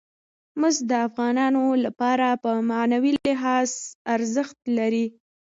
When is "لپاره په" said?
1.85-2.51